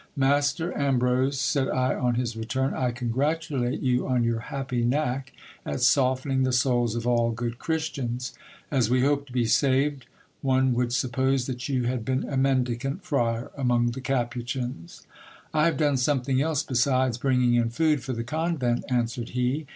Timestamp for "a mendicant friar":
12.27-13.51